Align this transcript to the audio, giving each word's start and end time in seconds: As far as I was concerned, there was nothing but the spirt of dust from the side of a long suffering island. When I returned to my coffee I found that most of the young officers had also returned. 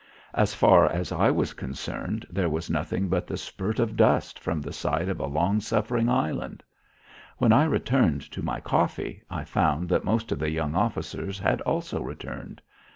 As 0.33 0.55
far 0.55 0.87
as 0.91 1.11
I 1.11 1.29
was 1.29 1.53
concerned, 1.53 2.25
there 2.27 2.49
was 2.49 2.71
nothing 2.71 3.07
but 3.07 3.27
the 3.27 3.37
spirt 3.37 3.77
of 3.77 3.95
dust 3.95 4.39
from 4.39 4.59
the 4.59 4.73
side 4.73 5.07
of 5.09 5.19
a 5.19 5.27
long 5.27 5.59
suffering 5.59 6.09
island. 6.09 6.63
When 7.37 7.53
I 7.53 7.65
returned 7.65 8.21
to 8.31 8.41
my 8.41 8.59
coffee 8.61 9.21
I 9.29 9.43
found 9.43 9.89
that 9.89 10.03
most 10.03 10.31
of 10.31 10.39
the 10.39 10.49
young 10.49 10.73
officers 10.73 11.37
had 11.37 11.61
also 11.61 12.01
returned. 12.01 12.63